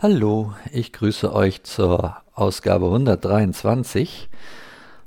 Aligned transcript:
Hallo, 0.00 0.54
ich 0.70 0.92
grüße 0.92 1.34
euch 1.34 1.64
zur 1.64 2.18
Ausgabe 2.32 2.86
123 2.86 4.28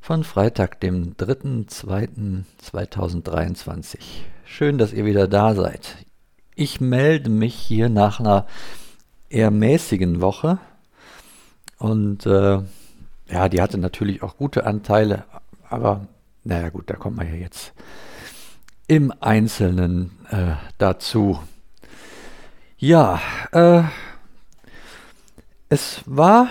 von 0.01 0.25
Freitag, 0.25 0.81
dem 0.81 1.15
3.2.2023. 1.15 3.99
Schön, 4.43 4.77
dass 4.77 4.91
ihr 4.91 5.05
wieder 5.05 5.29
da 5.29 5.55
seid. 5.55 5.95
Ich 6.55 6.81
melde 6.81 7.29
mich 7.29 7.55
hier 7.55 7.87
nach 7.87 8.19
einer 8.19 8.45
eher 9.29 9.49
mäßigen 9.49 10.19
Woche 10.19 10.59
und 11.77 12.25
äh, 12.25 12.59
ja, 13.29 13.47
die 13.47 13.61
hatte 13.61 13.77
natürlich 13.77 14.21
auch 14.23 14.35
gute 14.35 14.65
Anteile, 14.65 15.23
aber 15.69 16.05
naja 16.43 16.67
gut, 16.67 16.89
da 16.89 16.97
kommen 16.97 17.17
wir 17.17 17.29
ja 17.29 17.35
jetzt 17.35 17.71
im 18.87 19.13
Einzelnen 19.21 20.11
äh, 20.31 20.55
dazu. 20.77 21.39
Ja, 22.77 23.21
äh, 23.53 23.83
es 25.71 26.03
war 26.05 26.49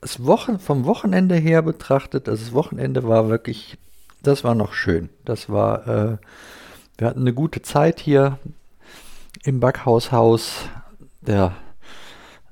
das 0.00 0.26
Wochen, 0.26 0.58
vom 0.58 0.84
Wochenende 0.84 1.36
her 1.36 1.62
betrachtet, 1.62 2.26
das 2.26 2.52
Wochenende 2.52 3.04
war 3.04 3.28
wirklich, 3.28 3.78
das 4.20 4.42
war 4.42 4.56
noch 4.56 4.72
schön. 4.72 5.10
Das 5.24 5.48
war, 5.48 5.86
äh, 5.86 6.16
wir 6.98 7.06
hatten 7.06 7.20
eine 7.20 7.32
gute 7.32 7.62
Zeit 7.62 8.00
hier 8.00 8.40
im 9.44 9.60
Backhaushaus. 9.60 10.68
Der 11.20 11.52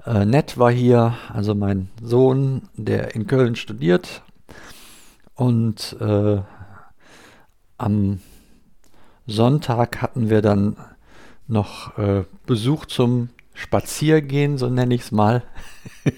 äh, 0.07 0.25
Nett 0.25 0.59
war 0.59 0.71
hier, 0.71 1.15
also 1.33 1.57
mein 1.57 1.89
Sohn, 2.01 2.69
der 2.75 3.17
in 3.17 3.27
Köln 3.27 3.57
studiert. 3.57 4.23
Und 5.35 5.97
äh, 6.01 6.41
am 7.79 8.21
Sonntag 9.27 10.03
hatten 10.03 10.31
wir 10.31 10.41
dann 10.41 10.77
noch 11.49 11.99
äh, 11.99 12.23
Besuch 12.47 12.87
zum 12.87 13.31
Spaziergehen, 13.55 14.59
so 14.59 14.69
nenne 14.69 14.95
ich 14.95 15.03
es 15.03 15.13
mal. 15.13 15.43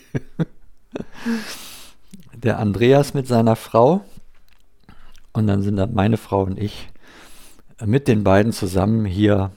Der 2.34 2.58
Andreas 2.58 3.14
mit 3.14 3.26
seiner 3.26 3.56
Frau. 3.56 4.04
Und 5.32 5.46
dann 5.46 5.62
sind 5.62 5.76
da 5.76 5.86
meine 5.86 6.16
Frau 6.16 6.42
und 6.42 6.58
ich 6.58 6.88
mit 7.84 8.08
den 8.08 8.24
beiden 8.24 8.52
zusammen 8.52 9.04
hier 9.04 9.52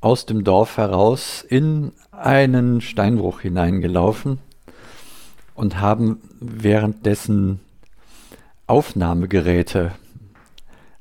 aus 0.00 0.26
dem 0.26 0.44
Dorf 0.44 0.76
heraus 0.76 1.44
in 1.48 1.92
einen 2.10 2.80
Steinbruch 2.80 3.40
hineingelaufen 3.40 4.38
und 5.54 5.80
haben 5.80 6.20
währenddessen 6.40 7.60
Aufnahmegeräte 8.66 9.92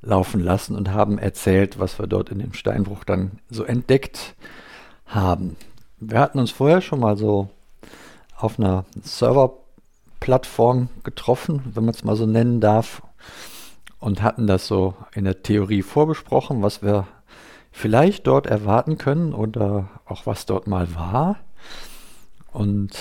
laufen 0.02 0.42
lassen 0.42 0.76
und 0.76 0.92
haben 0.92 1.18
erzählt, 1.18 1.80
was 1.80 2.00
wir 2.00 2.08
dort 2.08 2.30
in 2.30 2.40
dem 2.40 2.54
Steinbruch 2.54 3.04
dann 3.04 3.40
so 3.50 3.64
entdeckt 3.64 4.36
haben. 5.06 5.56
Wir 6.00 6.20
hatten 6.20 6.40
uns 6.40 6.52
vorher 6.52 6.82
schon 6.82 7.00
mal 7.00 7.18
so 7.18 7.50
auf 8.36 8.60
einer 8.60 8.86
Serverplattform 9.02 10.90
getroffen, 11.04 11.62
wenn 11.74 11.86
man 11.86 11.94
es 11.94 12.04
mal 12.04 12.16
so 12.16 12.26
nennen 12.26 12.62
darf, 12.62 13.02
und 14.00 14.22
hatten 14.22 14.46
das 14.46 14.68
so 14.68 14.94
in 15.16 15.26
der 15.26 15.42
Theorie 15.42 15.82
vorbesprochen, 15.82 16.62
was 16.62 16.84
wir 16.84 17.08
vielleicht 17.72 18.28
dort 18.28 18.46
erwarten 18.46 19.00
können 19.00 19.34
oder 19.34 19.90
auch 20.06 20.28
was 20.28 20.46
dort 20.46 20.68
mal 20.68 20.94
war. 20.94 21.38
Und 22.52 22.92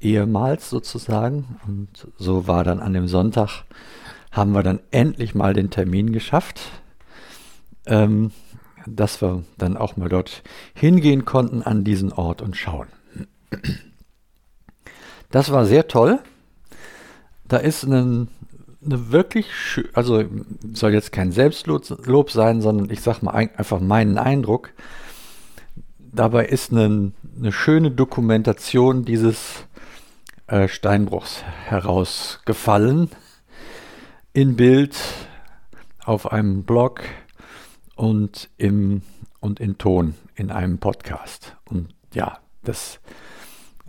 ehemals 0.00 0.70
sozusagen. 0.70 1.60
Und 1.66 2.08
so 2.16 2.46
war 2.46 2.64
dann 2.64 2.80
an 2.80 2.94
dem 2.94 3.08
Sonntag 3.08 3.64
haben 4.30 4.52
wir 4.52 4.62
dann 4.62 4.80
endlich 4.90 5.34
mal 5.34 5.54
den 5.54 5.70
Termin 5.70 6.12
geschafft, 6.12 6.60
ähm, 7.86 8.30
dass 8.94 9.22
wir 9.22 9.44
dann 9.56 9.76
auch 9.76 9.96
mal 9.96 10.08
dort 10.08 10.42
hingehen 10.74 11.24
konnten 11.24 11.62
an 11.62 11.84
diesen 11.84 12.12
Ort 12.12 12.42
und 12.42 12.56
schauen. 12.56 12.88
Das 15.30 15.50
war 15.52 15.64
sehr 15.64 15.88
toll. 15.88 16.20
Da 17.46 17.58
ist 17.58 17.84
ein, 17.84 18.28
eine 18.84 19.10
wirklich, 19.10 19.46
also 19.92 20.24
soll 20.72 20.92
jetzt 20.92 21.12
kein 21.12 21.32
Selbstlob 21.32 22.30
sein, 22.30 22.60
sondern 22.60 22.90
ich 22.90 23.00
sage 23.00 23.24
mal 23.24 23.32
einfach 23.32 23.80
meinen 23.80 24.18
Eindruck. 24.18 24.70
Dabei 25.98 26.46
ist 26.46 26.72
eine, 26.72 27.12
eine 27.38 27.52
schöne 27.52 27.90
Dokumentation 27.90 29.04
dieses 29.04 29.64
äh, 30.46 30.68
Steinbruchs 30.68 31.42
herausgefallen 31.66 33.10
in 34.32 34.56
Bild, 34.56 34.96
auf 36.04 36.32
einem 36.32 36.62
Blog 36.62 37.02
und, 37.98 38.48
im, 38.56 39.02
und 39.40 39.58
in 39.58 39.76
Ton 39.76 40.14
in 40.36 40.52
einem 40.52 40.78
Podcast. 40.78 41.56
Und 41.64 41.88
ja, 42.14 42.38
das 42.62 43.00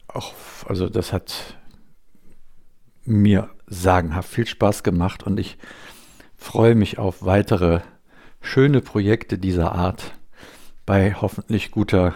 auch, 0.08 0.34
also 0.66 0.90
das 0.90 1.14
hat 1.14 1.58
mir 3.06 3.52
sagenhaft 3.68 4.30
viel 4.30 4.48
Spaß 4.48 4.82
gemacht 4.82 5.22
und 5.24 5.40
ich 5.40 5.60
freue 6.36 6.74
mich 6.74 6.98
auf 6.98 7.24
weitere 7.24 7.82
schöne 8.42 8.82
Projekte 8.82 9.38
dieser 9.38 9.74
Art 9.74 10.14
bei 10.88 11.14
hoffentlich 11.14 11.70
guter 11.70 12.16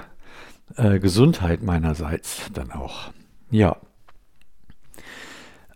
äh, 0.75 0.97
Gesundheit 0.97 1.61
meinerseits 1.61 2.49
dann 2.53 2.71
auch. 2.71 3.11
Ja. 3.51 3.77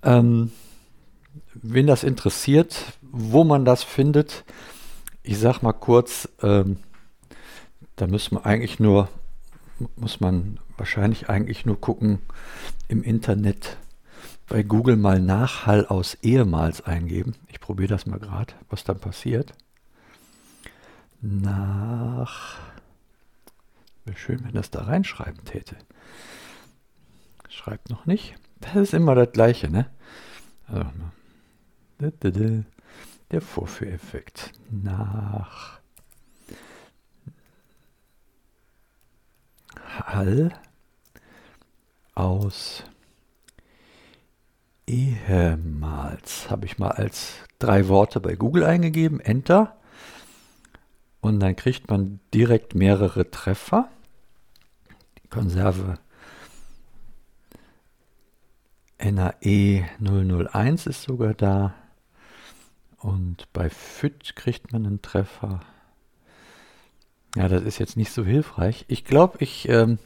Ähm, 0.01 0.51
wen 1.53 1.85
das 1.85 2.03
interessiert, 2.03 2.97
wo 3.03 3.44
man 3.44 3.66
das 3.66 3.84
findet, 3.84 4.45
ich 5.27 5.39
sag 5.39 5.61
mal 5.61 5.73
kurz, 5.73 6.29
ähm, 6.41 6.77
da 7.97 8.07
muss 8.07 8.31
man 8.31 8.45
eigentlich 8.45 8.79
nur, 8.79 9.09
muss 9.97 10.21
man 10.21 10.57
wahrscheinlich 10.77 11.29
eigentlich 11.29 11.65
nur 11.65 11.79
gucken 11.81 12.19
im 12.88 13.03
Internet 13.03 13.75
bei 14.47 14.63
Google 14.63 14.95
mal 14.95 15.19
Nachhall 15.19 15.85
aus 15.85 16.13
ehemals 16.21 16.81
eingeben. 16.81 17.35
Ich 17.49 17.59
probiere 17.59 17.89
das 17.89 18.05
mal 18.05 18.19
gerade, 18.19 18.53
was 18.69 18.85
dann 18.85 18.99
passiert. 18.99 19.53
Nach. 21.19 22.57
Wäre 24.05 24.17
schön, 24.17 24.45
wenn 24.45 24.53
das 24.53 24.71
da 24.71 24.83
reinschreiben 24.83 25.43
täte. 25.43 25.75
Schreibt 27.49 27.89
noch 27.89 28.05
nicht. 28.05 28.35
Das 28.61 28.77
ist 28.77 28.93
immer 28.93 29.13
das 29.13 29.33
Gleiche, 29.33 29.69
ne? 29.69 29.89
Also, 30.67 30.89
der 33.31 33.41
Vorführeffekt. 33.41 34.53
Nach. 34.69 35.79
Hall. 40.05 40.53
Aus. 42.16 42.83
Ehemals. 44.87 46.49
Habe 46.49 46.66
ich 46.66 46.77
mal 46.77 46.91
als 46.91 47.35
drei 47.59 47.87
Worte 47.87 48.19
bei 48.19 48.35
Google 48.35 48.63
eingegeben, 48.63 49.19
Enter. 49.19 49.75
Und 51.19 51.39
dann 51.39 51.55
kriegt 51.55 51.89
man 51.89 52.19
direkt 52.33 52.75
mehrere 52.75 53.29
Treffer. 53.29 53.89
Die 55.23 55.27
Konserve. 55.27 55.99
NAE 58.99 59.85
001 59.99 60.87
ist 60.87 61.03
sogar 61.03 61.33
da. 61.33 61.75
Und 62.97 63.52
bei 63.53 63.69
FIT 63.69 64.35
kriegt 64.35 64.74
man 64.74 64.85
einen 64.85 65.02
Treffer. 65.02 65.62
Ja, 67.35 67.47
das 67.47 67.63
ist 67.63 67.78
jetzt 67.78 67.97
nicht 67.97 68.12
so 68.12 68.25
hilfreich. 68.25 68.85
Ich 68.88 69.06
glaube, 69.06 69.38
ich, 69.40 69.69
ähm, 69.69 70.00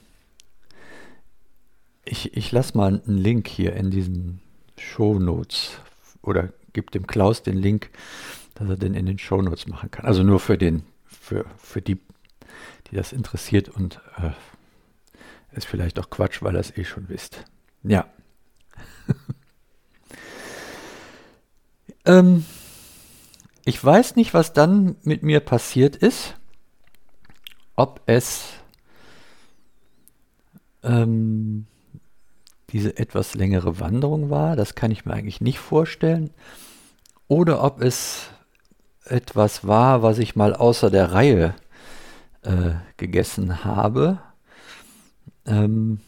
ich, 2.04 2.36
ich 2.36 2.52
lasse 2.52 2.78
mal 2.78 2.88
einen 2.88 3.18
Link 3.18 3.48
hier 3.48 3.74
in 3.74 3.92
diesen 3.92 4.42
Show 4.78 5.20
Notes 5.20 5.80
oder 6.22 6.52
gebe 6.74 6.92
dem 6.92 7.08
Klaus 7.08 7.44
den 7.44 7.58
Link, 7.58 7.92
dass 8.56 8.68
er 8.68 8.78
den 8.78 8.94
in 8.94 9.06
den 9.06 9.20
Show 9.20 9.42
Notes 9.42 9.68
machen 9.68 9.92
kann. 9.92 10.06
Also 10.06 10.24
nur 10.24 10.40
für 10.40 10.58
den, 10.58 10.84
für, 11.06 11.46
für 11.58 11.82
die, 11.82 11.98
die 12.90 12.96
das 12.96 13.14
interessiert 13.14 13.70
und 13.70 14.02
äh, 14.18 14.32
ist 15.56 15.68
vielleicht 15.68 16.00
auch 16.00 16.10
Quatsch, 16.10 16.42
weil 16.42 16.56
ihr 16.56 16.60
es 16.60 16.76
eh 16.76 16.84
schon 16.84 17.08
wisst. 17.10 17.46
Ja. 17.84 18.06
ähm, 22.06 22.46
ich 23.66 23.84
weiß 23.84 24.16
nicht, 24.16 24.34
was 24.34 24.54
dann 24.54 24.96
mit 25.04 25.24
mir 25.24 25.40
passiert 25.40 25.96
ist. 25.96 26.36
Ob 27.76 28.02
es 28.06 28.54
ähm, 30.84 31.68
diese 32.70 32.98
etwas 32.98 33.36
längere 33.36 33.80
Wanderung 33.80 34.30
war, 34.30 34.56
das 34.56 34.76
kann 34.76 34.92
ich 34.92 35.06
mir 35.06 35.14
eigentlich 35.14 35.42
nicht 35.42 35.60
vorstellen. 35.60 36.32
Oder 37.28 37.64
ob 37.64 37.82
es 37.82 38.30
etwas 39.06 39.66
war, 39.68 40.04
was 40.04 40.20
ich 40.20 40.36
mal 40.36 40.54
außer 40.54 40.90
der 40.90 41.12
Reihe 41.12 41.56
äh, 42.44 42.72
gegessen 42.98 43.64
habe. 43.64 44.20
Ähm, 45.46 46.00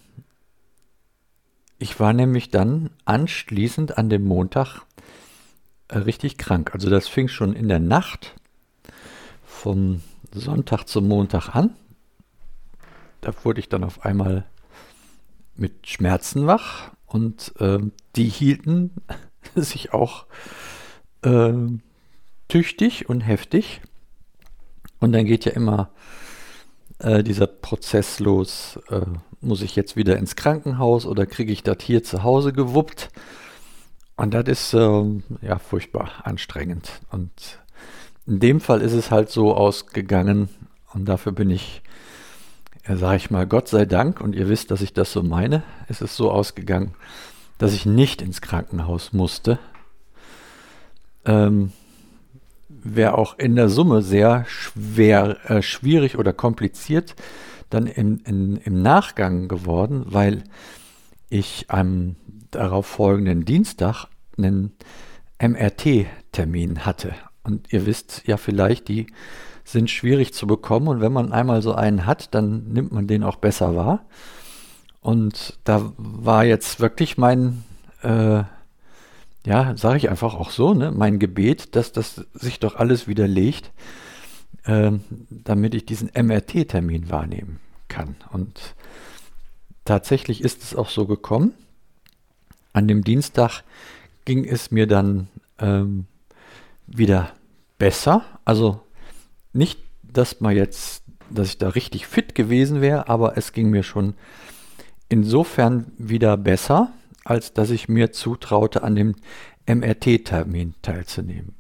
ich 1.80 2.00
war 2.00 2.14
nämlich 2.14 2.50
dann 2.50 2.92
anschließend 3.06 3.98
an 3.98 4.10
dem 4.10 4.24
Montag 4.24 4.82
richtig 5.92 6.38
krank. 6.38 6.74
Also 6.74 6.90
das 6.90 7.08
fing 7.08 7.28
schon 7.28 7.54
in 7.54 7.68
der 7.68 7.80
Nacht 7.80 8.36
vom 9.44 10.02
Sonntag 10.34 10.86
zum 10.86 11.08
Montag 11.08 11.56
an. 11.56 11.76
Da 13.22 13.32
wurde 13.44 13.60
ich 13.60 13.70
dann 13.70 13.84
auf 13.84 14.06
einmal 14.06 14.46
mit 15.56 15.88
Schmerzen 15.88 16.48
wach 16.48 16.92
und 17.06 17.54
äh, 17.60 17.80
die 18.16 18.28
hielten 18.28 18.92
sich 19.56 19.94
auch 19.94 20.26
äh, 21.22 21.54
tüchtig 22.48 23.10
und 23.10 23.22
heftig. 23.22 23.82
Und 25.00 25.12
dann 25.12 25.26
geht 25.26 25.46
ja 25.46 25.52
immer 25.52 25.92
äh, 27.00 27.24
dieser 27.24 27.48
Prozess 27.48 28.20
los. 28.20 28.80
Äh, 28.90 29.02
muss 29.42 29.62
ich 29.62 29.76
jetzt 29.76 29.96
wieder 29.96 30.18
ins 30.18 30.36
Krankenhaus 30.36 31.06
oder 31.06 31.26
kriege 31.26 31.52
ich 31.52 31.64
das 31.64 31.78
hier 31.82 32.04
zu 32.04 32.24
Hause 32.24 32.54
gewuppt? 32.54 33.10
Und 34.16 34.34
das 34.34 34.46
ist 34.48 34.74
ähm, 34.74 35.24
ja 35.42 35.58
furchtbar 35.58 36.10
anstrengend. 36.24 37.02
Und 37.12 37.32
in 38.26 38.40
dem 38.40 38.62
Fall 38.62 38.82
ist 38.82 38.94
es 38.94 39.12
halt 39.12 39.30
so 39.30 39.56
ausgegangen 39.56 40.50
und 40.94 41.06
dafür 41.06 41.32
bin 41.32 41.50
ich, 41.50 41.82
ja, 42.88 42.96
sage 42.96 43.18
ich 43.18 43.32
mal, 43.32 43.48
Gott 43.48 43.68
sei 43.68 43.86
Dank, 43.86 44.22
und 44.22 44.36
ihr 44.36 44.48
wisst, 44.50 44.72
dass 44.72 44.82
ich 44.82 44.94
das 44.94 45.12
so 45.12 45.24
meine, 45.24 45.64
ist 45.90 46.02
es 46.02 46.16
so 46.16 46.32
ausgegangen, 46.32 46.94
dass 47.58 47.74
ich 47.74 47.86
nicht 47.86 48.22
ins 48.22 48.42
Krankenhaus 48.42 49.14
musste. 49.14 49.60
Ähm, 51.26 51.72
Wäre 52.70 53.18
auch 53.18 53.38
in 53.38 53.56
der 53.56 53.70
Summe 53.70 54.02
sehr 54.02 54.46
schwer, 54.46 55.38
äh, 55.50 55.62
schwierig 55.62 56.18
oder 56.18 56.34
kompliziert 56.34 57.16
dann 57.70 57.88
im, 57.88 58.20
in, 58.26 58.58
im 58.58 58.82
Nachgang 58.82 59.48
geworden, 59.48 60.06
weil 60.08 60.44
ich 61.30 61.66
am 61.70 62.16
darauf 62.56 62.86
folgenden 62.86 63.46
Dienstag 63.46 64.08
einen 64.38 64.74
MRT-Termin 65.42 66.86
hatte. 66.86 67.14
Und 67.44 67.72
ihr 67.74 67.86
wisst 67.86 68.24
ja 68.26 68.38
vielleicht, 68.38 68.88
die 68.88 69.08
sind 69.64 69.90
schwierig 69.90 70.34
zu 70.34 70.48
bekommen 70.48 70.88
und 70.88 71.02
wenn 71.02 71.14
man 71.14 71.32
einmal 71.32 71.62
so 71.62 71.74
einen 71.74 72.06
hat, 72.06 72.34
dann 72.34 72.68
nimmt 72.70 72.92
man 72.92 73.08
den 73.08 73.24
auch 73.24 73.38
besser 73.38 73.76
wahr. 73.76 74.06
Und 75.02 75.60
da 75.64 75.92
war 75.98 76.46
jetzt 76.46 76.80
wirklich 76.80 77.18
mein, 77.18 77.64
äh, 78.02 78.44
ja, 79.46 79.76
sage 79.76 79.98
ich 79.98 80.10
einfach 80.10 80.34
auch 80.36 80.50
so, 80.50 80.74
ne, 80.74 80.92
mein 80.92 81.20
Gebet, 81.20 81.76
dass 81.76 81.92
das 81.92 82.26
sich 82.34 82.60
doch 82.60 82.76
alles 82.76 83.08
widerlegt, 83.08 83.72
äh, 84.64 84.92
damit 85.30 85.76
ich 85.76 85.86
diesen 85.86 86.10
MRT-Termin 86.14 87.10
wahrnehmen 87.10 87.60
kann. 87.90 88.16
Und 88.32 88.76
tatsächlich 89.84 90.42
ist 90.42 90.64
es 90.64 90.76
auch 90.76 90.90
so 90.90 91.06
gekommen. 91.06 91.54
An 92.74 92.88
dem 92.88 93.04
Dienstag 93.04 93.64
ging 94.26 94.46
es 94.46 94.72
mir 94.72 94.88
dann 94.88 95.28
ähm, 95.60 96.06
wieder 96.88 97.32
besser. 97.78 98.24
Also 98.46 98.82
nicht, 99.54 99.80
dass 100.02 100.42
man 100.42 100.56
jetzt, 100.56 101.04
dass 101.30 101.50
ich 101.50 101.58
da 101.58 101.70
richtig 101.70 102.08
fit 102.08 102.36
gewesen 102.36 102.82
wäre, 102.82 103.10
aber 103.10 103.38
es 103.38 103.54
ging 103.54 103.70
mir 103.70 103.84
schon 103.84 104.16
insofern 105.10 105.92
wieder 105.98 106.38
besser, 106.38 106.92
als 107.24 107.54
dass 107.54 107.70
ich 107.70 107.88
mir 107.88 108.12
zutraute, 108.12 108.84
an 108.84 108.96
dem 108.96 109.16
MRT-Termin 109.68 110.76
teilzunehmen. 110.82 111.56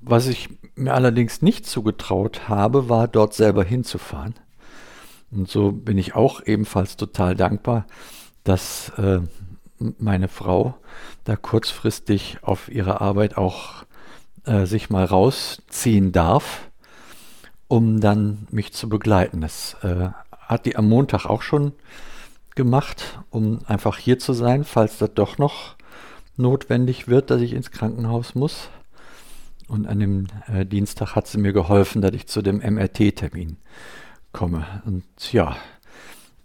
Was 0.00 0.28
ich 0.28 0.48
mir 0.76 0.94
allerdings 0.94 1.42
nicht 1.42 1.66
zugetraut 1.66 2.48
habe, 2.48 2.88
war 2.88 3.08
dort 3.08 3.34
selber 3.34 3.64
hinzufahren. 3.64 4.34
Und 5.30 5.50
so 5.50 5.72
bin 5.72 5.98
ich 5.98 6.14
auch 6.14 6.46
ebenfalls 6.46 6.96
total 6.96 7.34
dankbar, 7.34 7.86
dass 8.44 8.90
äh, 8.90 9.20
meine 9.98 10.28
Frau 10.28 10.74
da 11.24 11.36
kurzfristig 11.36 12.38
auf 12.42 12.68
ihre 12.68 13.00
Arbeit 13.00 13.36
auch 13.36 13.84
äh, 14.44 14.66
sich 14.66 14.90
mal 14.90 15.04
rausziehen 15.04 16.12
darf, 16.12 16.70
um 17.68 18.00
dann 18.00 18.46
mich 18.50 18.72
zu 18.72 18.88
begleiten. 18.88 19.40
Das 19.40 19.76
äh, 19.82 20.10
hat 20.38 20.66
die 20.66 20.76
am 20.76 20.88
Montag 20.88 21.26
auch 21.26 21.42
schon 21.42 21.72
gemacht, 22.54 23.20
um 23.30 23.60
einfach 23.66 23.98
hier 23.98 24.18
zu 24.18 24.32
sein, 24.32 24.64
falls 24.64 24.98
das 24.98 25.14
doch 25.14 25.38
noch 25.38 25.76
notwendig 26.36 27.08
wird, 27.08 27.30
dass 27.30 27.40
ich 27.40 27.52
ins 27.52 27.70
Krankenhaus 27.70 28.34
muss. 28.34 28.70
Und 29.68 29.86
an 29.86 29.98
dem 29.98 30.26
äh, 30.46 30.64
Dienstag 30.64 31.16
hat 31.16 31.26
sie 31.26 31.38
mir 31.38 31.52
geholfen, 31.52 32.02
dass 32.02 32.12
ich 32.12 32.26
zu 32.26 32.40
dem 32.40 32.58
MRT-Termin 32.58 33.56
komme. 34.32 34.64
Und 34.84 35.04
ja, 35.32 35.56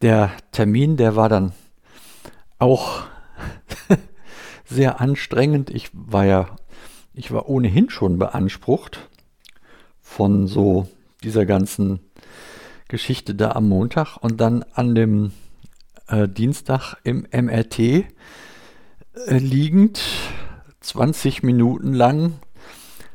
der 0.01 0.31
Termin, 0.51 0.97
der 0.97 1.15
war 1.15 1.29
dann 1.29 1.53
auch 2.57 3.03
sehr 4.71 5.01
anstrengend. 5.01 5.69
Ich 5.69 5.89
war 5.94 6.25
ja, 6.25 6.47
ich 7.13 7.31
war 7.31 7.50
ohnehin 7.50 7.89
schon 7.89 8.18
beansprucht 8.18 9.09
von 10.01 10.47
so 10.47 10.88
dieser 11.23 11.45
ganzen 11.45 12.00
Geschichte 12.88 13.35
da 13.35 13.51
am 13.51 13.69
Montag 13.69 14.18
und 14.18 14.41
dann 14.41 14.65
an 14.73 14.95
dem 14.95 15.31
äh, 16.07 16.27
Dienstag 16.27 16.95
im 17.03 17.27
MRT 17.31 17.79
äh, 17.79 18.06
liegend, 19.29 20.01
20 20.81 21.44
Minuten 21.44 21.94
lang. 21.94 22.33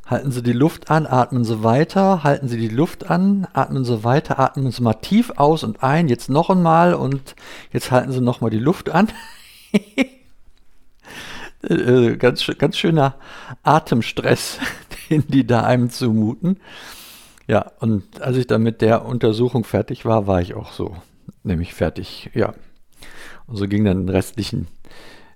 Halten 0.06 0.30
Sie 0.30 0.42
die 0.42 0.52
Luft 0.52 0.90
an, 0.90 1.04
atmen 1.04 1.44
Sie 1.44 1.64
weiter, 1.64 2.22
halten 2.22 2.46
Sie 2.46 2.58
die 2.58 2.68
Luft 2.68 3.10
an, 3.10 3.48
atmen 3.54 3.84
Sie 3.84 4.04
weiter, 4.04 4.38
atmen 4.38 4.70
Sie 4.70 4.80
mal 4.80 4.94
tief 4.94 5.32
aus 5.36 5.64
und 5.64 5.82
ein, 5.82 6.06
jetzt 6.06 6.30
noch 6.30 6.48
einmal 6.48 6.94
und 6.94 7.34
jetzt 7.72 7.90
halten 7.90 8.12
Sie 8.12 8.20
nochmal 8.20 8.50
die 8.50 8.60
Luft 8.60 8.88
an. 8.88 9.08
Äh, 11.68 12.16
ganz, 12.16 12.46
ganz 12.58 12.76
schöner 12.76 13.16
Atemstress, 13.62 14.58
den 15.10 15.26
die 15.28 15.46
da 15.46 15.64
einem 15.64 15.90
zumuten. 15.90 16.60
Ja, 17.48 17.72
und 17.80 18.20
als 18.22 18.36
ich 18.36 18.46
dann 18.46 18.62
mit 18.62 18.80
der 18.80 19.04
Untersuchung 19.04 19.64
fertig 19.64 20.04
war, 20.04 20.26
war 20.26 20.40
ich 20.40 20.54
auch 20.54 20.72
so, 20.72 20.96
nämlich 21.42 21.74
fertig, 21.74 22.30
ja. 22.34 22.54
Und 23.46 23.56
so 23.56 23.68
ging 23.68 23.84
dann 23.84 24.06
den 24.06 24.08
restlichen 24.08 24.68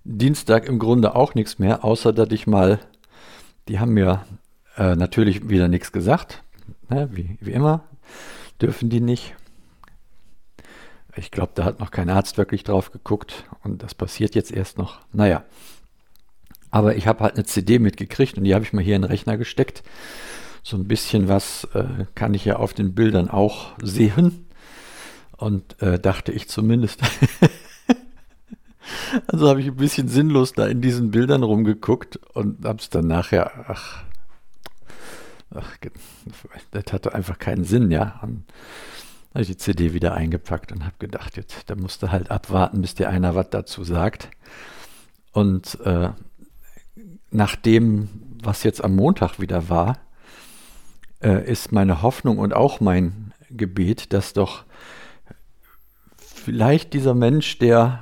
Dienstag 0.05 0.67
im 0.67 0.79
Grunde 0.79 1.15
auch 1.15 1.35
nichts 1.35 1.59
mehr, 1.59 1.85
außer 1.85 2.13
dass 2.13 2.31
ich 2.31 2.47
mal, 2.47 2.81
die 3.69 3.79
haben 3.79 3.93
mir 3.93 4.25
äh, 4.77 4.97
natürlich 4.97 5.49
wieder 5.49 5.69
nichts 5.69 5.93
gesagt, 5.93 6.43
ne, 6.89 7.09
wie, 7.13 7.39
wie 7.41 7.53
immer, 7.53 7.85
dürfen 8.61 8.89
die 8.89 9.01
nicht. 9.01 9.35
Ich 11.17 11.31
glaube, 11.31 11.53
da 11.55 11.65
hat 11.65 11.81
noch 11.81 11.91
kein 11.91 12.09
Arzt 12.09 12.39
wirklich 12.39 12.65
drauf 12.65 12.93
geguckt 12.93 13.45
und 13.63 13.83
das 13.83 13.95
passiert 13.95 14.35
jetzt 14.35 14.53
erst 14.53 14.79
noch. 14.79 15.01
Naja, 15.13 15.45
aber 16.71 16.97
ich 16.97 17.07
habe 17.07 17.25
halt 17.25 17.35
eine 17.35 17.45
CD 17.45 17.79
mitgekriegt 17.79 18.39
und 18.39 18.45
die 18.45 18.55
habe 18.55 18.65
ich 18.65 18.73
mal 18.73 18.85
hier 18.85 18.97
in 18.97 19.03
den 19.03 19.11
Rechner 19.11 19.37
gesteckt. 19.37 19.83
So 20.63 20.77
ein 20.77 20.87
bisschen 20.87 21.29
was 21.29 21.65
äh, 21.75 22.05
kann 22.15 22.35
ich 22.35 22.45
ja 22.45 22.57
auf 22.57 22.75
den 22.75 22.95
Bildern 22.95 23.29
auch 23.29 23.73
sehen. 23.83 24.47
Und 25.37 25.81
äh, 25.81 25.99
dachte 25.99 26.33
ich 26.33 26.49
zumindest. 26.49 27.01
also 29.27 29.49
habe 29.49 29.61
ich 29.61 29.69
ein 29.69 29.77
bisschen 29.77 30.09
sinnlos 30.09 30.53
da 30.53 30.67
in 30.67 30.83
diesen 30.83 31.11
Bildern 31.11 31.43
rumgeguckt 31.43 32.19
und 32.35 32.65
habe 32.65 32.79
es 32.79 32.91
dann 32.91 33.07
nachher, 33.07 33.65
ach, 33.67 34.05
ach, 35.55 35.77
das 36.73 36.93
hatte 36.93 37.15
einfach 37.15 37.39
keinen 37.39 37.65
Sinn, 37.65 37.91
ja. 37.91 38.21
Und 38.23 38.45
habe 39.33 39.43
ich 39.43 39.49
die 39.49 39.57
CD 39.57 39.95
wieder 39.95 40.15
eingepackt 40.15 40.73
und 40.73 40.85
habe 40.85 40.97
gedacht, 40.99 41.37
jetzt, 41.37 41.71
da 41.71 41.75
musste 41.75 42.13
halt 42.13 42.31
abwarten, 42.31 42.83
bis 42.83 42.95
dir 42.95 43.09
einer 43.09 43.35
was 43.35 43.49
dazu 43.51 43.83
sagt. 43.83 44.29
Und 45.33 45.79
äh, 45.85 46.11
nach 47.31 47.57
dem, 47.57 48.09
was 48.43 48.63
jetzt 48.63 48.83
am 48.83 48.97
Montag 48.97 49.39
wieder 49.39 49.69
war, 49.69 49.99
äh, 51.23 51.51
ist 51.51 51.73
meine 51.73 52.03
Hoffnung 52.03 52.39
und 52.39 52.55
auch 52.55 52.81
mein 52.81 53.33
Gebet, 53.51 54.13
dass 54.13 54.33
doch 54.33 54.65
vielleicht 56.17 56.95
dieser 56.95 57.15
Mensch, 57.15 57.59
der 57.59 58.01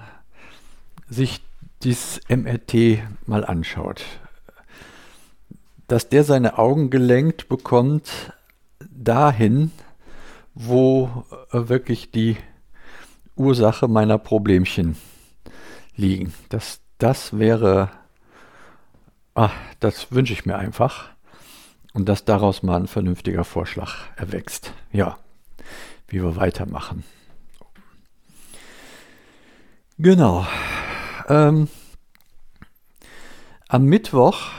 sich 1.09 1.41
dieses 1.83 2.21
MRT 2.29 2.99
mal 3.27 3.45
anschaut, 3.45 4.05
dass 5.87 6.09
der 6.09 6.25
seine 6.25 6.59
Augen 6.59 6.91
gelenkt 6.91 7.49
bekommt 7.49 8.33
dahin, 8.81 9.71
wo 10.55 11.25
äh, 11.53 11.69
wirklich 11.69 12.11
die 12.11 12.37
Ursache 13.37 13.89
meiner 13.89 14.19
Problemchen 14.19 14.97
liegen. 15.97 16.35
Das, 16.49 16.81
das 16.99 17.39
wäre 17.39 17.91
Ah, 19.39 19.53
das 19.79 20.11
wünsche 20.11 20.33
ich 20.33 20.47
mir 20.47 20.57
einfach. 20.57 21.11
Und 21.93 22.09
dass 22.09 22.25
daraus 22.25 22.65
mal 22.65 22.75
ein 22.75 22.89
vernünftiger 22.89 23.45
Vorschlag 23.45 23.95
erwächst. 24.17 24.73
Ja, 24.91 25.17
wie 26.09 26.21
wir 26.21 26.35
weitermachen. 26.35 27.05
Genau. 29.97 30.45
Ähm, 31.29 31.69
am 33.69 33.85
Mittwoch, 33.85 34.51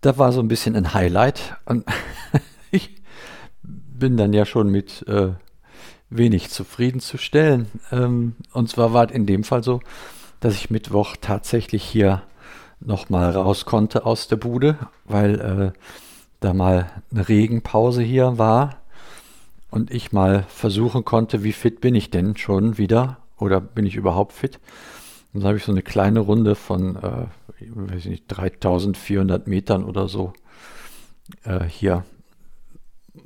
da 0.00 0.16
war 0.16 0.30
so 0.30 0.38
ein 0.38 0.46
bisschen 0.46 0.76
ein 0.76 0.94
Highlight. 0.94 1.56
Und 1.64 1.86
ich 2.70 3.02
bin 3.64 4.16
dann 4.16 4.32
ja 4.32 4.46
schon 4.46 4.70
mit 4.70 5.04
äh, 5.08 5.32
wenig 6.08 6.50
zufriedenzustellen. 6.50 7.66
Ähm, 7.90 8.36
und 8.52 8.70
zwar 8.70 8.92
war 8.92 9.06
es 9.06 9.10
in 9.10 9.26
dem 9.26 9.42
Fall 9.42 9.64
so, 9.64 9.80
dass 10.38 10.54
ich 10.54 10.70
Mittwoch 10.70 11.16
tatsächlich 11.20 11.82
hier 11.82 12.22
noch 12.80 13.10
mal 13.10 13.30
raus 13.30 13.64
konnte 13.64 14.06
aus 14.06 14.28
der 14.28 14.36
Bude, 14.36 14.78
weil 15.04 15.40
äh, 15.40 15.78
da 16.40 16.54
mal 16.54 16.90
eine 17.10 17.28
Regenpause 17.28 18.02
hier 18.02 18.38
war 18.38 18.76
und 19.70 19.90
ich 19.90 20.12
mal 20.12 20.44
versuchen 20.48 21.04
konnte, 21.04 21.42
wie 21.42 21.52
fit 21.52 21.80
bin 21.80 21.94
ich 21.94 22.10
denn 22.10 22.36
schon 22.36 22.78
wieder, 22.78 23.18
oder 23.36 23.60
bin 23.60 23.86
ich 23.86 23.96
überhaupt 23.96 24.32
fit? 24.32 24.58
Dann 25.32 25.44
habe 25.44 25.56
ich 25.56 25.64
so 25.64 25.72
eine 25.72 25.82
kleine 25.82 26.20
Runde 26.20 26.54
von, 26.54 26.96
äh, 26.96 27.26
weiß 27.60 28.00
ich 28.00 28.06
nicht, 28.06 28.24
3400 28.28 29.46
Metern 29.46 29.84
oder 29.84 30.08
so. 30.08 30.32
Äh, 31.44 31.64
hier 31.64 32.04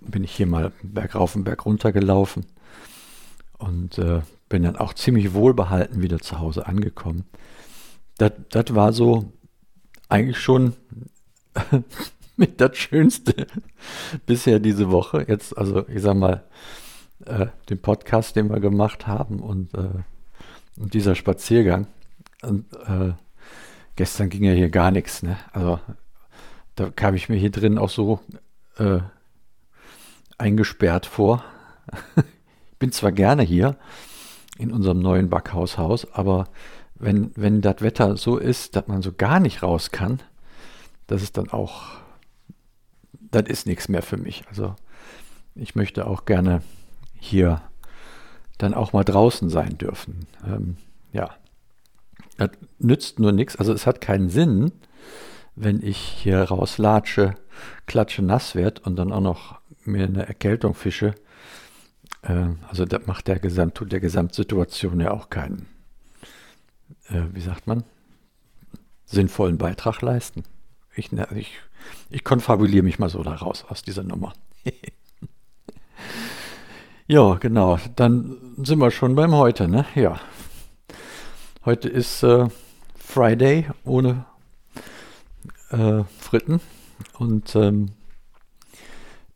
bin 0.01 0.25
ich 0.25 0.35
hier 0.35 0.47
mal 0.47 0.73
bergauf 0.83 1.37
und 1.37 1.45
berg 1.45 1.65
runter 1.65 1.93
gelaufen 1.93 2.47
und 3.59 3.99
äh, 3.99 4.23
bin 4.49 4.65
dann 4.65 4.77
auch 4.77 4.95
ziemlich 4.95 5.33
wohlbehalten 5.33 6.03
wieder 6.03 6.19
zu 6.19 6.41
Hause 6.41 6.67
angekommen. 6.67 7.25
Das 8.19 8.75
war 8.75 8.93
so 8.93 9.33
eigentlich 10.13 10.39
schon 10.39 10.75
mit 12.37 12.61
das 12.61 12.77
Schönste 12.77 13.47
bisher 14.27 14.59
diese 14.59 14.91
Woche. 14.91 15.25
Jetzt, 15.27 15.57
also 15.57 15.89
ich 15.89 16.03
sag 16.03 16.17
mal, 16.17 16.45
äh, 17.25 17.47
den 17.71 17.81
Podcast, 17.81 18.37
den 18.37 18.51
wir 18.51 18.61
gemacht 18.61 19.07
haben 19.07 19.41
und, 19.41 19.73
äh, 19.75 19.89
und 20.79 20.93
dieser 20.93 21.15
Spaziergang. 21.15 21.87
Und 22.43 22.67
äh, 22.87 23.15
gestern 23.97 24.29
ging 24.29 24.45
ja 24.45 24.53
hier 24.53 24.69
gar 24.69 24.91
nichts. 24.91 25.23
Ne? 25.23 25.39
Also 25.53 25.81
da 26.75 26.91
kam 26.91 27.15
ich 27.15 27.31
mir 27.31 27.37
hier 27.37 27.51
drin 27.51 27.79
auch 27.79 27.91
so 27.91 28.21
äh, 28.77 28.99
eingesperrt 30.37 31.07
vor. 31.07 31.43
ich 32.17 32.79
bin 32.79 32.93
zwar 32.93 33.13
gerne 33.13 33.45
hier 33.45 33.77
in 34.59 34.73
unserem 34.73 34.99
neuen 34.99 35.31
Backhaushaus, 35.31 36.13
aber 36.13 36.49
wenn, 37.03 37.33
wenn 37.35 37.61
das 37.61 37.81
Wetter 37.81 38.17
so 38.17 38.39
ist, 38.39 38.77
dass 38.77 38.87
man 38.87 39.03
so 39.03 39.13
gar 39.13 39.41
nicht 39.41 39.63
raus 39.63 39.91
kann, 39.91 40.23
das 41.09 41.23
ist 41.23 41.37
dann 41.37 41.51
auch, 41.51 41.83
das 43.31 43.45
ist 43.49 43.67
nichts 43.67 43.89
mehr 43.89 44.03
für 44.03 44.17
mich. 44.17 44.45
Also 44.49 44.77
ich 45.57 45.75
möchte 45.75 46.07
auch 46.07 46.25
gerne 46.25 46.63
hier 47.19 47.61
dann 48.57 48.73
auch 48.73 48.93
mal 48.93 49.05
draußen 49.05 49.51
sein 49.51 49.77
dürfen. 49.79 50.27
Ähm, 50.47 50.77
ja, 51.13 51.31
das 52.37 52.51
nützt 52.79 53.19
nur 53.19 53.33
nichts. 53.33 53.57
Also 53.57 53.73
es 53.73 53.85
hat 53.85 54.01
keinen 54.01 54.31
Sinn, 54.31 54.71
wenn 55.57 55.83
ich 55.83 55.99
hier 55.99 56.41
rauslatsche, 56.41 57.35
klatsche 57.87 58.23
nass 58.23 58.55
werde 58.55 58.81
und 58.83 58.95
dann 58.95 59.13
auch 59.13 59.21
noch 59.21 59.61
mir 59.85 60.05
eine 60.05 60.27
Erkältung 60.27 60.75
fische. 60.75 61.17
Äh, 62.23 62.51
also 62.69 62.85
das 62.85 63.09
macht 63.09 63.27
der, 63.27 63.41
Gesamt, 63.41 63.83
der 63.91 64.01
Gesamtsituation 64.01 65.01
ja 65.01 65.11
auch 65.11 65.31
keinen, 65.31 65.67
äh, 67.09 67.23
wie 67.33 67.41
sagt 67.41 67.67
man, 67.67 67.85
sinnvollen 69.05 69.59
Beitrag 69.59 70.01
leisten. 70.03 70.45
Ich, 70.95 71.11
ich, 71.13 71.53
ich 72.11 72.25
konfabuliere 72.25 72.83
mich 72.83 72.99
mal 72.99 73.09
so 73.09 73.23
da 73.23 73.35
raus 73.35 73.65
aus 73.69 73.83
dieser 73.83 74.03
Nummer. 74.03 74.33
ja, 77.07 77.35
genau. 77.35 77.79
Dann 77.97 78.37
sind 78.59 78.79
wir 78.79 78.91
schon 78.91 79.15
beim 79.15 79.33
Heute, 79.33 79.69
ne? 79.69 79.87
Ja. 79.95 80.21
Heute 81.65 81.89
ist 81.89 82.23
äh, 82.23 82.49
Friday 82.97 83.69
ohne 83.85 84.27
äh, 85.71 86.05
Fritten. 86.19 86.61
Und 87.19 87.57
ähm, 87.57 87.93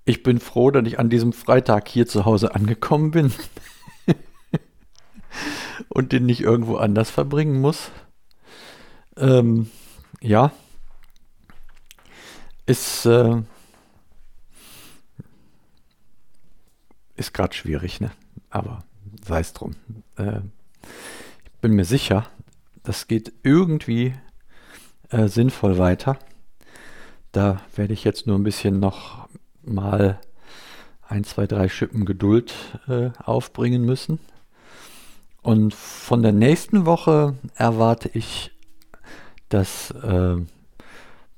ich 0.04 0.22
bin 0.22 0.40
froh, 0.40 0.70
dass 0.70 0.86
ich 0.86 0.98
an 0.98 1.10
diesem 1.10 1.32
Freitag 1.32 1.88
hier 1.88 2.06
zu 2.06 2.24
Hause 2.24 2.54
angekommen 2.54 3.10
bin 3.10 3.32
und 5.88 6.12
den 6.12 6.26
nicht 6.26 6.40
irgendwo 6.40 6.76
anders 6.76 7.10
verbringen 7.10 7.60
muss. 7.60 7.90
Ähm, 9.16 9.70
ja, 10.20 10.52
ist, 12.66 13.06
äh, 13.06 13.42
ist 17.14 17.32
gerade 17.32 17.54
schwierig, 17.54 18.00
ne? 18.00 18.10
Aber 18.50 18.84
sei 19.24 19.40
es 19.40 19.52
drum. 19.52 19.76
Äh, 20.16 20.40
ich 21.44 21.60
bin 21.60 21.72
mir 21.72 21.84
sicher, 21.84 22.26
das 22.82 23.06
geht 23.06 23.32
irgendwie 23.42 24.14
äh, 25.10 25.28
sinnvoll 25.28 25.78
weiter. 25.78 26.18
Da 27.32 27.60
werde 27.74 27.92
ich 27.92 28.04
jetzt 28.04 28.26
nur 28.26 28.38
ein 28.38 28.44
bisschen 28.44 28.80
noch 28.80 29.28
mal 29.62 30.20
ein, 31.02 31.24
zwei, 31.24 31.46
drei 31.46 31.68
Schippen 31.68 32.04
Geduld 32.04 32.54
äh, 32.88 33.10
aufbringen 33.22 33.84
müssen. 33.84 34.18
Und 35.46 35.74
von 35.74 36.22
der 36.22 36.32
nächsten 36.32 36.86
Woche 36.86 37.36
erwarte 37.54 38.10
ich, 38.12 38.50
dass 39.48 39.92
äh, 39.92 40.38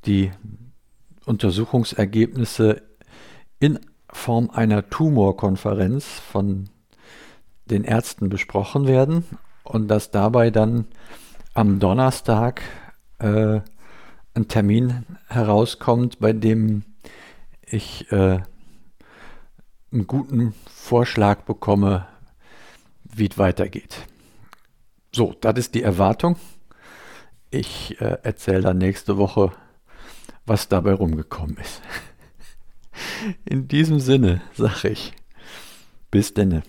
die 0.07 0.31
Untersuchungsergebnisse 1.27 2.81
in 3.61 3.79
Form 4.11 4.49
einer 4.49 4.89
Tumorkonferenz 4.89 6.07
von 6.07 6.71
den 7.67 7.85
Ärzten 7.85 8.31
besprochen 8.31 8.87
werden 8.87 9.25
und 9.63 9.89
dass 9.89 10.11
dabei 10.11 10.51
dann 10.51 10.87
am 11.53 11.79
Donnerstag 11.79 12.63
äh, 13.19 13.61
ein 14.33 14.49
Termin 14.49 15.05
herauskommt, 15.27 16.19
bei 16.19 16.33
dem 16.33 16.83
ich 17.61 18.11
äh, 18.11 18.41
einen 19.93 20.07
guten 20.07 20.55
Vorschlag 20.65 21.43
bekomme, 21.43 22.07
wie 23.19 23.29
es 23.29 23.39
weitergeht. 23.39 24.07
So, 25.15 25.35
das 25.41 25.59
ist 25.59 25.75
die 25.75 25.83
Erwartung. 25.83 26.37
Ich 27.51 28.01
äh, 28.01 28.19
erzähle 28.23 28.63
dann 28.63 28.79
nächste 28.79 29.17
Woche 29.17 29.53
was 30.49 30.69
dabei 30.69 30.95
rumgekommen 30.95 31.57
ist. 31.59 31.83
In 33.45 33.69
diesem 33.69 34.01
Sinne 34.01 34.41
sage 34.55 34.89
ich, 34.89 35.13
bis 36.11 36.35
denne. 36.35 36.63